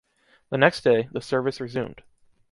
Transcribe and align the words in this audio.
The 0.49 0.57
next 0.57 0.81
day, 0.83 1.09
the 1.11 1.21
service 1.21 1.61
resumed. 1.61 2.01